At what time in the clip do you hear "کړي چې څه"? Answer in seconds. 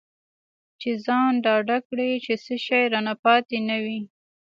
1.87-2.53